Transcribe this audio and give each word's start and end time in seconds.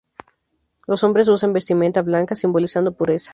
Los 0.87 1.03
hombres 1.03 1.27
usan 1.27 1.53
vestimenta 1.53 2.01
blanca, 2.01 2.33
simbolizando 2.33 2.91
pureza. 2.91 3.29